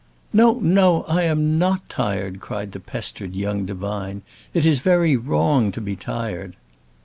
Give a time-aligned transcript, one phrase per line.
[0.33, 4.23] "No, no, I am not tired!" cried the pestered young divine.
[4.51, 6.55] "It is very wrong to be tired."